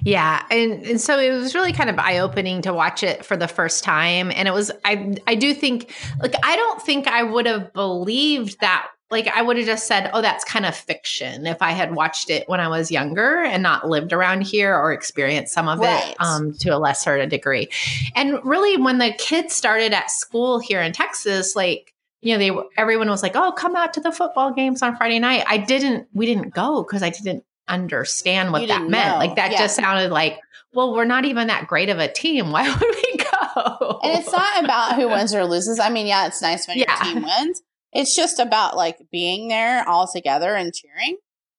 [0.02, 3.36] yeah, and and so it was really kind of eye opening to watch it for
[3.36, 7.24] the first time, and it was I I do think like I don't think I
[7.24, 11.46] would have believed that like I would have just said, oh, that's kind of fiction
[11.46, 14.94] if I had watched it when I was younger and not lived around here or
[14.94, 16.12] experienced some of right.
[16.12, 17.70] it um, to a lesser degree.
[18.16, 22.82] And really, when the kids started at school here in Texas, like, you know, they
[22.82, 26.08] everyone was like, "Oh, come out to the football games on Friday night." I didn't.
[26.14, 29.14] We didn't go because I didn't understand what you that meant.
[29.14, 29.20] Know.
[29.20, 29.60] Like that yeah.
[29.60, 30.40] just sounded like,
[30.74, 32.52] well, we're not even that great of a team.
[32.52, 34.00] Why would we go?
[34.04, 35.80] And it's not about who wins or loses.
[35.80, 37.04] I mean, yeah, it's nice when yeah.
[37.04, 37.62] your team wins,
[37.96, 41.18] it's just about like being there all together and cheering.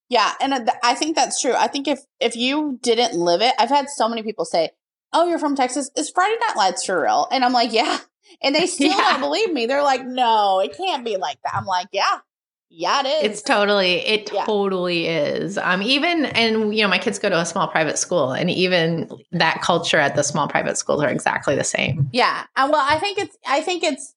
[0.09, 1.55] Yeah, and uh, I think that's true.
[1.55, 4.71] I think if if you didn't live it, I've had so many people say,
[5.13, 5.91] "Oh, you're from Texas.
[5.97, 7.99] Is Friday Night Lights for real?" And I'm like, "Yeah."
[8.43, 9.13] And they still yeah.
[9.13, 9.67] don't believe me.
[9.67, 12.19] They're like, "No, it can't be like that." I'm like, "Yeah,
[12.69, 13.33] yeah, it is.
[13.33, 14.45] It's totally, it yeah.
[14.45, 15.57] totally is.
[15.57, 19.11] Um, even and you know, my kids go to a small private school, and even
[19.33, 22.11] that culture at the small private schools are exactly the same.
[22.13, 24.15] Yeah, and well, I think it's, I think it's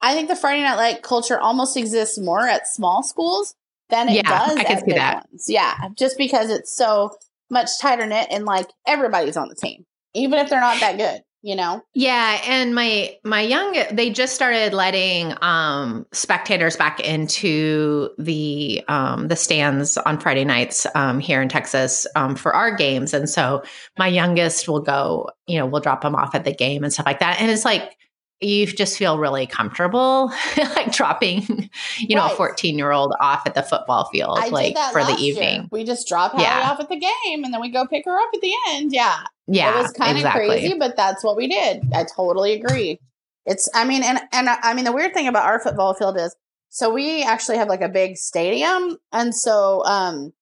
[0.00, 3.54] I think the Friday night light culture almost exists more at small schools
[3.90, 5.26] than it yeah, does I can see that.
[5.30, 5.46] ones.
[5.48, 7.16] Yeah, just because it's so
[7.50, 11.22] much tighter knit and like everybody's on the team, even if they're not that good.
[11.40, 11.82] You know?
[11.94, 19.28] Yeah, and my my young they just started letting um spectators back into the um
[19.28, 23.62] the stands on Friday nights um here in Texas um for our games and so
[23.96, 27.06] my youngest will go, you know, we'll drop them off at the game and stuff
[27.06, 27.40] like that.
[27.40, 27.96] And it's like
[28.40, 32.32] you just feel really comfortable like dropping you know right.
[32.32, 35.68] a 14 year old off at the football field I like for the evening year.
[35.70, 36.70] we just drop Hallie yeah.
[36.70, 39.18] off at the game and then we go pick her up at the end yeah
[39.46, 40.46] yeah it was kind of exactly.
[40.46, 43.00] crazy but that's what we did i totally agree
[43.44, 46.34] it's i mean and and i mean the weird thing about our football field is
[46.68, 50.32] so we actually have like a big stadium and so um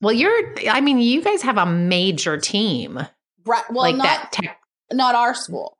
[0.00, 2.98] well you're i mean you guys have a major team
[3.44, 4.60] right well like not, that tech-
[4.92, 5.75] not our school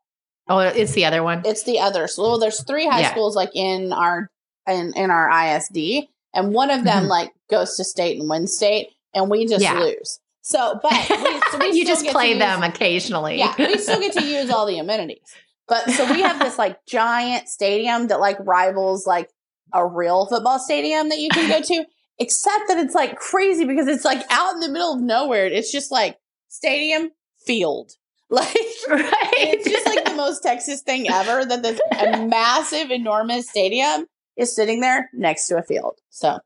[0.48, 1.42] Oh, it's the other one.
[1.44, 2.06] It's the other.
[2.06, 3.10] So well, there's three high yeah.
[3.10, 4.30] schools like in our
[4.68, 7.08] in in our ISD, and one of them mm-hmm.
[7.08, 9.78] like goes to state and wins state, and we just yeah.
[9.78, 10.20] lose.
[10.42, 13.38] So, but we, so we you just play them occasionally.
[13.38, 15.34] Yeah, we still get to use all the amenities.
[15.68, 19.28] But so we have this like giant stadium that like rivals like
[19.74, 21.86] a real football stadium that you can go to,
[22.20, 25.46] except that it's like crazy because it's like out in the middle of nowhere.
[25.46, 27.10] It's just like stadium
[27.44, 27.92] field
[28.30, 28.56] Like,
[28.88, 29.34] right.
[29.34, 34.80] it's just like most Texas thing ever that this a massive, enormous stadium is sitting
[34.80, 35.98] there next to a field.
[36.10, 36.38] So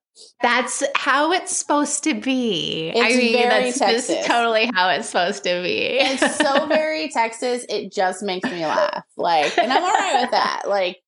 [0.43, 2.93] that's how it's supposed to be.
[2.95, 4.09] It's I mean, that's Texas.
[4.09, 5.99] just totally how it's supposed to be.
[6.01, 7.65] it's so very Texas.
[7.69, 9.05] It just makes me laugh.
[9.17, 10.63] Like, and I'm all right with that.
[10.67, 10.99] Like,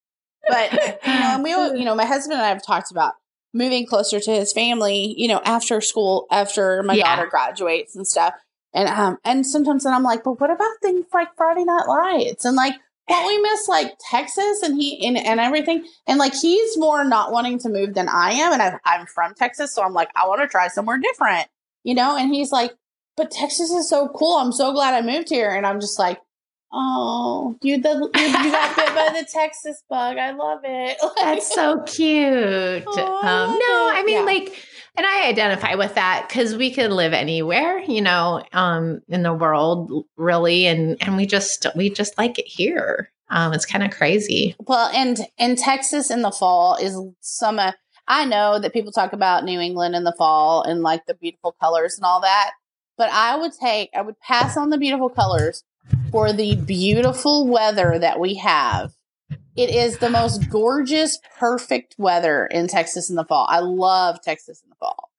[0.48, 3.14] but you know, and we, you know, my husband and I have talked about
[3.54, 5.14] moving closer to his family.
[5.16, 7.16] You know, after school, after my yeah.
[7.16, 8.34] daughter graduates and stuff.
[8.74, 12.44] And um and sometimes then I'm like, but what about things like Friday Night Lights
[12.44, 12.74] and like
[13.08, 15.84] won't we miss like Texas and he and, and everything?
[16.06, 19.34] And like he's more not wanting to move than I am, and I, I'm from
[19.34, 21.48] Texas, so I'm like, I want to try somewhere different,
[21.82, 22.16] you know.
[22.16, 22.72] And he's like,
[23.16, 24.36] but Texas is so cool.
[24.36, 25.50] I'm so glad I moved here.
[25.50, 26.20] And I'm just like,
[26.72, 30.16] oh, you the you, you got bit by the Texas bug.
[30.16, 30.96] I love it.
[31.16, 32.84] That's so cute.
[32.86, 33.90] Oh, um, no.
[33.98, 34.22] I mean Yeah.
[34.24, 34.54] like,
[34.96, 39.32] and I identify with that because we could live anywhere, you know, um, in the
[39.32, 43.10] world, really, and and we just we just like it here.
[43.30, 44.54] Um, it's kind of crazy.
[44.60, 47.58] Well, and in Texas in the fall is some.
[47.58, 47.72] Uh,
[48.08, 51.54] I know that people talk about New England in the fall and like the beautiful
[51.60, 52.50] colors and all that,
[52.98, 55.64] but I would take, I would pass on the beautiful colors
[56.10, 58.92] for the beautiful weather that we have.
[59.56, 63.46] It is the most gorgeous, perfect weather in Texas in the fall.
[63.48, 65.10] I love Texas in the fall.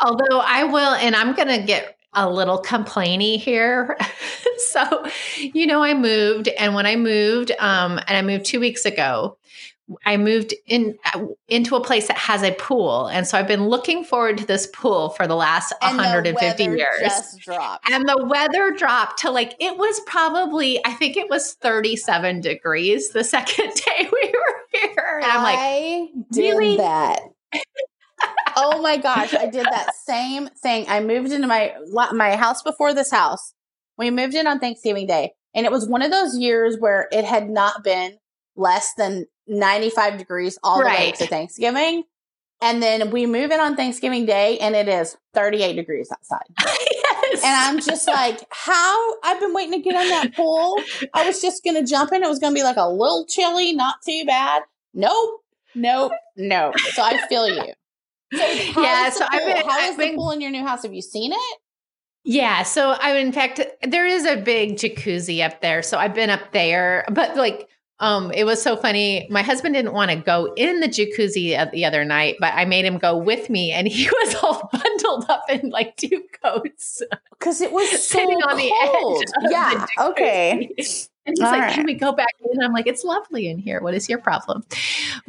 [0.00, 3.96] Although I will, and I'm going to get a little complainy here.
[4.70, 5.06] so,
[5.36, 9.36] you know, I moved, and when I moved, um, and I moved two weeks ago,
[10.04, 13.68] I moved in uh, into a place that has a pool, and so I've been
[13.68, 17.38] looking forward to this pool for the last And the 150 weather years.
[17.90, 23.10] and the weather dropped to like it was probably I think it was 37 degrees
[23.10, 26.76] the second day we were here, and I'm like, I did really?
[26.76, 27.20] that.
[28.56, 30.86] oh my gosh, I did that same thing.
[30.88, 31.74] I moved into my
[32.12, 33.54] my house before this house.
[33.98, 37.24] We moved in on Thanksgiving Day, and it was one of those years where it
[37.24, 38.18] had not been
[38.56, 42.04] less than 95 degrees all the way to Thanksgiving.
[42.60, 46.44] And then we move in on Thanksgiving Day, and it is 38 degrees outside.
[46.60, 47.42] yes.
[47.44, 49.14] And I'm just like, how?
[49.24, 50.76] I've been waiting to get in that pool.
[51.12, 52.22] I was just going to jump in.
[52.22, 54.62] It was going to be like a little chilly, not too bad.
[54.94, 55.40] Nope.
[55.74, 56.12] Nope.
[56.36, 56.78] Nope.
[56.94, 57.72] So I feel you.
[58.32, 58.46] So
[58.80, 60.84] Yeah, so I've been- How I've is the pool in your new house?
[60.84, 61.58] Have you seen it?
[62.24, 65.82] Yeah, so I in fact there is a big jacuzzi up there.
[65.82, 67.68] So I've been up there, but like
[68.02, 69.26] um it was so funny.
[69.30, 72.84] My husband didn't want to go in the jacuzzi the other night, but I made
[72.84, 77.00] him go with me and he was all bundled up in like two coats
[77.38, 79.24] Because it was so sitting on the cold.
[79.50, 79.86] yeah.
[79.98, 80.68] Okay.
[81.24, 81.74] And he's All like, right.
[81.74, 83.80] "Can we go back in?" I'm like, "It's lovely in here.
[83.80, 84.64] What is your problem?"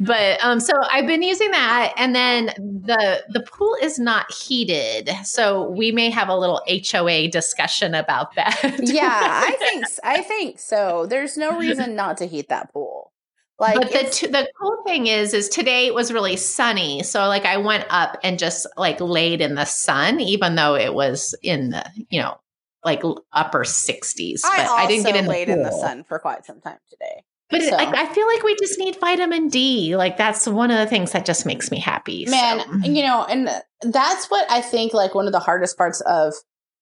[0.00, 5.10] But um, so I've been using that, and then the the pool is not heated,
[5.22, 8.60] so we may have a little HOA discussion about that.
[8.82, 9.08] Yeah,
[9.46, 11.06] I think I think so.
[11.06, 13.12] There's no reason not to heat that pool.
[13.60, 17.28] Like but the t- the cool thing is, is today it was really sunny, so
[17.28, 21.36] like I went up and just like laid in the sun, even though it was
[21.40, 22.36] in the you know
[22.84, 24.42] like upper 60s.
[24.42, 26.78] But I, I, didn't get in the laid in the sun for quite some time
[26.90, 27.24] today.
[27.50, 29.96] But it, like, I feel like we just need vitamin D.
[29.96, 32.26] Like that's one of the things that just makes me happy.
[32.26, 32.90] man so.
[32.90, 33.48] you know and
[33.82, 36.34] that's what i think like one of the hardest parts of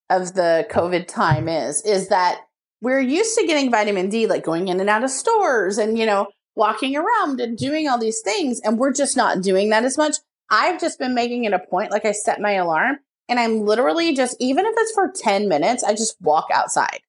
[0.08, 2.42] of the covid time is is that
[2.80, 6.06] we're used to getting vitamin d like going in and out of stores and you
[6.06, 9.98] know walking around and doing all these things and we're just not doing that as
[9.98, 10.16] much
[10.50, 12.98] i've just been making it a point like i set my alarm
[13.32, 17.00] and i'm literally just even if it's for 10 minutes i just walk outside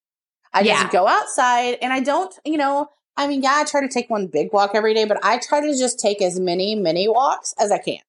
[0.54, 0.82] i Yeah.
[0.84, 4.10] just go outside and i don't you know i mean yeah i try to take
[4.10, 7.54] one big walk every day but i try to just take as many mini walks
[7.60, 8.00] as i can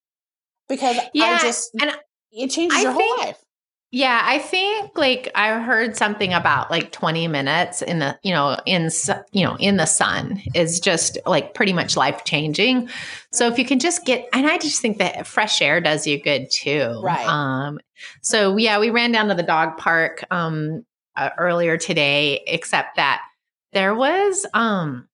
[0.68, 1.90] because Yeah, I just and
[2.31, 3.44] it changes I your whole life.
[3.95, 8.59] Yeah, I think like I heard something about like 20 minutes in the, you know,
[8.67, 8.91] in
[9.31, 12.89] you know, in the sun is just like pretty much life changing.
[13.31, 16.21] So if you can just get and I just think that fresh air does you
[16.21, 17.03] good too.
[17.05, 17.25] Right.
[17.25, 17.79] Um
[18.21, 23.23] so yeah, we ran down to the dog park um uh, earlier today except that
[23.75, 25.07] there was um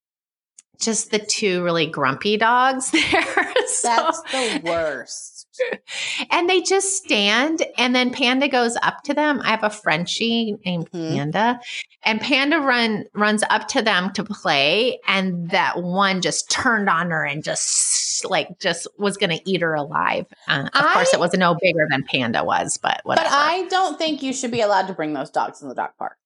[0.80, 3.44] just the two really grumpy dogs there.
[3.66, 5.39] so That's the worst.
[6.30, 10.56] and they just stand and then panda goes up to them i have a frenchie
[10.64, 11.14] named Mhm.
[11.16, 11.60] panda
[12.02, 17.10] and panda run runs up to them to play and that one just turned on
[17.10, 21.32] her and just like just was gonna eat her alive uh, of course it was
[21.34, 24.86] no bigger than panda was but whatever But I don't think you should be allowed
[24.88, 26.16] to bring those dogs in the dog park.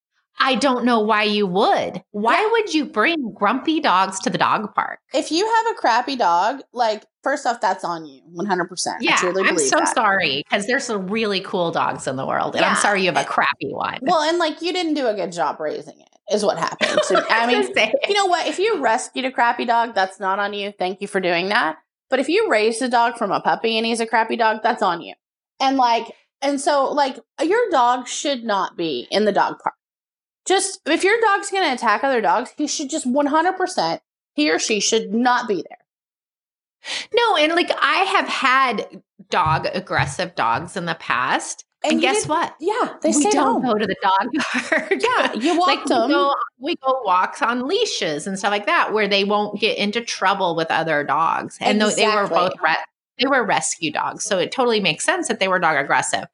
[0.40, 2.48] I don't know why you would why Yeah.
[2.50, 6.60] would you bring grumpy dogs to the dog park If you have a crappy dog,
[6.72, 9.02] like first off, that's on you, one hundred percent.
[9.02, 9.94] yeah I i'm so that.
[9.94, 12.70] sorry because there's some really cool dogs in the world and Yeah.
[12.70, 15.14] i'm sorry you have a eh, crappy one Well, and like you didn't do a
[15.14, 16.98] good job raising it, is what happened.
[17.08, 17.62] To, I mean,
[18.08, 18.46] you know what?
[18.46, 20.72] If you rescued a crappy dog, that's not on you.
[20.78, 21.76] Thank you for doing that.
[22.10, 24.82] But if you raised a dog from a puppy and he's a crappy dog, that's
[24.82, 25.14] on you.
[25.60, 26.06] And like,
[26.42, 29.73] and so like your dog should not be in the dog park.
[30.46, 34.00] Just if your dog's going to attack other dogs, he should just 100%,
[34.34, 35.78] he or she should not be there.
[37.14, 41.64] No, and like I have had dog aggressive dogs in the past.
[41.82, 42.54] And, you guess did- what?
[42.60, 43.62] Yeah, they we don't home.
[43.62, 44.28] go to the dog
[44.70, 44.92] park.
[45.00, 46.10] Yeah, you like walked we them.
[46.10, 50.00] go, we go walks on leashes and stuff like that where they won't get into
[50.02, 51.56] trouble with other dogs.
[51.60, 52.76] And tho- they were both re-
[53.18, 56.24] they were rescue dogs, so it totally makes sense that they were dog aggressive.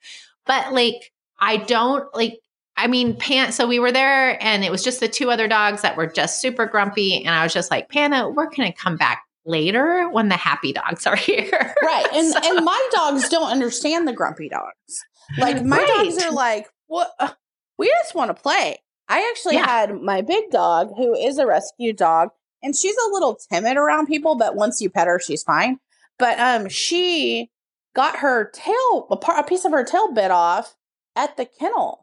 [0.47, 2.39] But like I don't like
[2.81, 3.53] I mean, Pan.
[3.53, 6.41] So we were there, and it was just the two other dogs that were just
[6.41, 10.37] super grumpy, and I was just like, Panna, we're gonna come back later when the
[10.37, 11.75] happy dogs are here.
[11.83, 12.07] Right.
[12.15, 12.41] And so.
[12.43, 15.05] and my dogs don't understand the grumpy dogs.
[15.39, 15.87] Like my right.
[15.87, 17.31] dogs are like, what uh,
[17.79, 18.79] we just want to play.
[19.09, 19.67] I actually yeah.
[19.67, 22.31] had my big dog who is a rescue dog
[22.63, 25.79] and she's a little timid around people, but once you pet her, she's fine.
[26.19, 27.51] But um she
[27.95, 30.77] got her tail a, part, a piece of her tail bit off
[31.17, 32.00] at the kennel.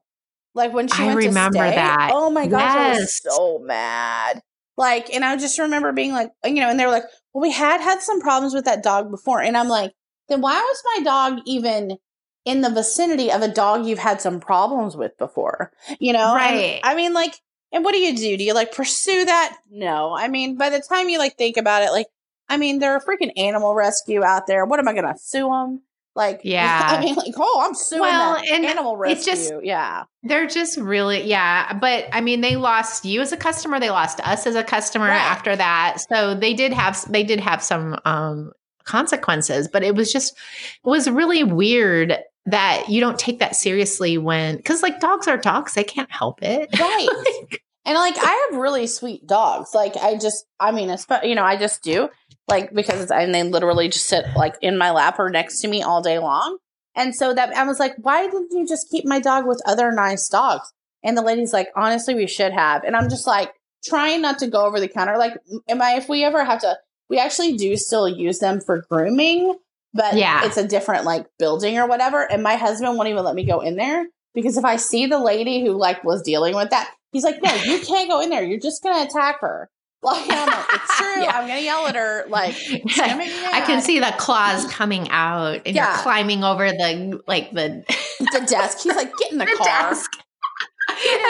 [0.57, 1.75] Like when she I went remember to stay.
[1.75, 2.11] that.
[2.13, 2.97] Oh my gosh, yes.
[2.97, 4.41] I was so mad.
[4.75, 7.41] Like, and I just remember being like, uh, you know, and they were like, well,
[7.41, 9.41] we had had some problems with that dog before.
[9.41, 9.93] And I'm like,
[10.29, 11.97] then why was my dog even
[12.45, 15.71] in the vicinity of a dog you've had some problems with before?
[15.99, 16.35] You know?
[16.35, 16.53] Right.
[16.53, 17.35] And, I mean, like,
[17.71, 18.37] and what do you do?
[18.37, 19.57] Do you like pursue that?
[19.71, 20.15] No.
[20.15, 22.07] I mean, by the time you like think about it, like,
[22.49, 24.65] I mean, they're a freaking animal rescue out there.
[24.65, 25.81] What am I going to sue them?
[26.17, 29.15] Like, yeah, I mean, like, oh, I'm suing well, and animal rescue.
[29.15, 31.73] It's just, yeah, they're just really, yeah.
[31.73, 33.79] But I mean, they lost you as a customer.
[33.79, 35.15] They lost us as a customer right.
[35.15, 35.99] after that.
[36.09, 38.51] So they did have, they did have some um,
[38.83, 39.69] consequences.
[39.71, 44.57] But it was just, it was really weird that you don't take that seriously when,
[44.57, 47.07] because like dogs are dogs, they can't help it, right?
[47.41, 49.73] like, and like I have really sweet dogs.
[49.73, 52.09] Like I just, I mean, you know, I just do
[52.49, 55.81] like because and they literally just sit like in my lap or next to me
[55.81, 56.57] all day long.
[56.95, 59.91] And so that I was like, why didn't you just keep my dog with other
[59.93, 60.73] nice dogs?
[61.01, 62.83] And the lady's like, honestly, we should have.
[62.83, 63.53] And I'm just like
[63.85, 65.17] trying not to go over the counter.
[65.17, 65.37] Like,
[65.69, 65.93] am I?
[65.93, 66.77] If we ever have to,
[67.09, 69.55] we actually do still use them for grooming,
[69.93, 72.29] but yeah, it's a different like building or whatever.
[72.29, 74.07] And my husband won't even let me go in there
[74.37, 77.51] because if I see the lady who like was dealing with that, he's like, no,
[77.55, 78.43] you can't go in there.
[78.43, 79.67] You're just gonna attack her.
[80.03, 81.23] Like, I'm like, it's true.
[81.23, 81.31] yeah.
[81.31, 82.25] I'm gonna yell at her.
[82.29, 82.55] Like,
[82.99, 85.87] I can see the claws coming out, and yeah.
[85.95, 87.83] you're climbing over the like the
[88.19, 88.83] the desk.
[88.83, 89.89] He's like, get in the, the car.
[89.89, 90.11] Desk.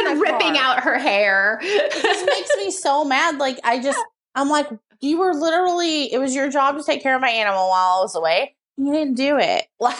[0.05, 0.75] and ripping car.
[0.77, 1.59] out her hair.
[1.63, 3.37] It just makes me so mad.
[3.37, 4.03] Like, I just,
[4.35, 4.67] I'm like,
[4.99, 8.01] you were literally, it was your job to take care of my animal while I
[8.01, 8.53] was away.
[8.75, 9.65] You didn't do it.
[9.79, 9.95] Like,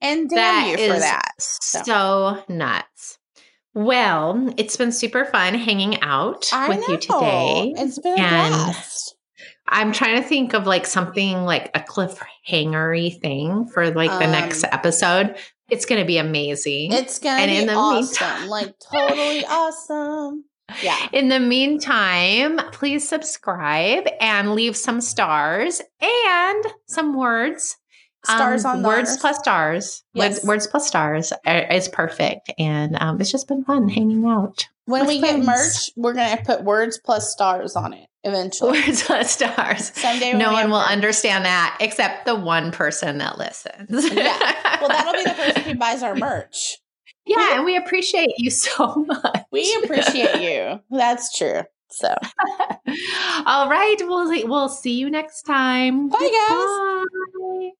[0.00, 1.32] and damn that you for that.
[1.38, 1.82] So.
[1.84, 3.18] so nuts.
[3.74, 6.86] Well, it's been super fun hanging out I with know.
[6.88, 7.74] you today.
[7.76, 9.14] It's been and blast.
[9.68, 14.32] I'm trying to think of like something like a cliffhangery thing for like the um,
[14.32, 15.36] next episode.
[15.70, 16.92] It's going to be amazing.
[16.92, 18.26] It's going to be in the awesome.
[18.26, 20.44] Meantime, like totally awesome.
[20.82, 21.08] Yeah.
[21.12, 27.76] In the meantime, please subscribe and leave some stars and some words
[28.24, 30.02] Stars um, on words plus stars.
[30.12, 30.34] Yes.
[30.34, 34.66] Words, words plus stars is perfect, and um, it's just been fun hanging out.
[34.86, 35.46] When we friends.
[35.46, 38.80] get merch, we're gonna put words plus stars on it eventually.
[38.86, 39.92] Words plus stars.
[39.94, 40.90] Someday, no one will merch.
[40.90, 43.88] understand that except the one person that listens.
[44.12, 46.78] yeah, well, that'll be the person who buys our merch.
[47.26, 49.42] Yeah, and we appreciate you so much.
[49.52, 50.80] We appreciate you.
[50.90, 51.62] That's true.
[51.90, 52.14] So,
[53.46, 56.08] all right, we'll we'll see you next time.
[56.08, 57.18] Bye, guys.
[57.38, 57.70] Bye.